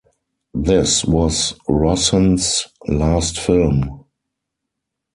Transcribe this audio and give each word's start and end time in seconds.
This 0.55 1.05
was 1.05 1.53
Rossen's 1.69 2.65
last 2.87 3.39
film. 3.39 4.05